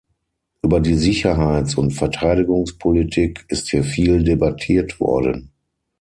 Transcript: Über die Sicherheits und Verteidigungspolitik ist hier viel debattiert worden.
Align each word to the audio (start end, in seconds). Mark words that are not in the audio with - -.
Über 0.63 0.79
die 0.79 0.95
Sicherheits 0.95 1.75
und 1.77 1.91
Verteidigungspolitik 1.91 3.45
ist 3.49 3.69
hier 3.69 3.83
viel 3.83 4.23
debattiert 4.23 4.99
worden. 4.99 5.51